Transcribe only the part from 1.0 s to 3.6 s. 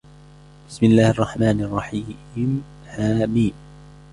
الرَّحْمَنِ الرَّحِيمِ حم